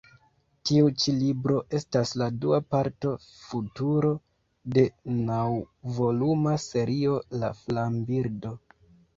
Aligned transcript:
Tiu 0.67 0.87
ĉi 1.01 1.11
libro 1.17 1.57
estas 1.79 2.13
la 2.21 2.29
dua 2.45 2.59
parto 2.75 3.11
Futuro 3.25 4.11
de 4.79 4.87
naŭvoluma 5.29 6.55
serio 6.67 7.21
La 7.45 7.53
flambirdo. 7.63 8.57